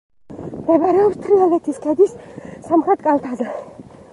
მდებარეობს 0.61 1.19
თრიალეთის 1.25 1.77
ქედის 1.83 2.15
სამხრეთ 2.71 3.07
კალთაზე. 3.07 3.53